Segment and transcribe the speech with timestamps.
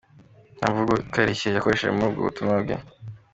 [0.57, 2.75] Nta mvugo ikarishye yakoresheje muri ubwo butumwa bwe.